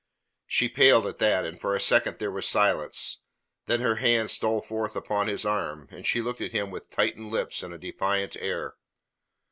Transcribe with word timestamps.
She 0.47 0.67
paled 0.67 1.05
at 1.05 1.19
that, 1.19 1.45
and 1.45 1.61
for 1.61 1.75
a 1.75 1.79
second 1.79 2.17
there 2.17 2.31
was 2.31 2.47
silence. 2.47 3.19
Then 3.67 3.81
her 3.81 3.97
hand 3.97 4.31
stole 4.31 4.59
forth 4.59 4.95
upon 4.95 5.27
his 5.27 5.45
arm, 5.45 5.87
and 5.91 6.07
she 6.07 6.23
looked 6.23 6.41
at 6.41 6.53
him 6.53 6.71
with 6.71 6.89
tightened 6.89 7.29
lips 7.31 7.61
and 7.61 7.71
a 7.71 7.77
defiant 7.77 8.35
air. 8.39 8.73